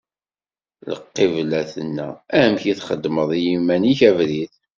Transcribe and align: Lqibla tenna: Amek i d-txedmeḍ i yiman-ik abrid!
Lqibla 0.91 1.61
tenna: 1.71 2.09
Amek 2.41 2.63
i 2.71 2.73
d-txedmeḍ 2.77 3.29
i 3.37 3.39
yiman-ik 3.45 3.99
abrid! 4.09 4.53